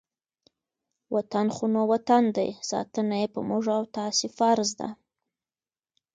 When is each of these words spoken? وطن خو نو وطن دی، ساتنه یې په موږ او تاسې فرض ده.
وطن 1.15 1.45
خو 1.55 1.65
نو 1.73 1.81
وطن 1.91 2.23
دی، 2.37 2.49
ساتنه 2.69 3.15
یې 3.21 3.27
په 3.33 3.39
موږ 3.49 3.63
او 3.77 3.83
تاسې 3.97 4.27
فرض 4.37 4.69
ده. 4.79 4.89